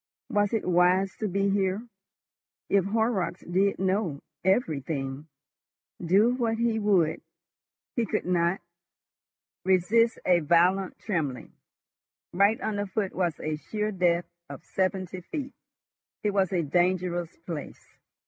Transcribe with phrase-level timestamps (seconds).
[0.31, 1.87] Was it wise to be here?
[2.69, 5.27] If Horrocks did know—everything!
[6.03, 7.21] Do what he would,
[7.95, 8.61] he could not
[9.63, 11.53] resist a violent trembling.
[12.33, 15.53] Right under foot was a sheer depth of seventy feet.
[16.23, 17.99] It was a dangerous place.